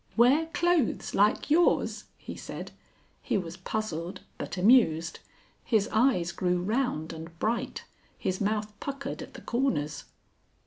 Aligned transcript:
"Wear 0.17 0.47
clothes 0.47 1.13
like 1.13 1.51
yours!" 1.51 2.05
he 2.17 2.35
said. 2.35 2.71
He 3.21 3.37
was 3.37 3.55
puzzled 3.55 4.21
but 4.39 4.57
amused. 4.57 5.19
His 5.63 5.87
eyes 5.91 6.31
grew 6.31 6.59
round 6.59 7.13
and 7.13 7.37
bright, 7.37 7.83
his 8.17 8.41
mouth 8.41 8.73
puckered 8.79 9.21
at 9.21 9.35
the 9.35 9.41
corners. 9.41 10.05